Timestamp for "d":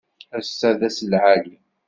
0.79-0.81